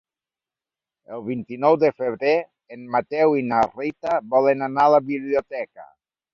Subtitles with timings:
[1.17, 2.33] El vint-i-nou de febrer
[2.77, 5.91] en Mateu i na Rita volen anar a la biblioteca.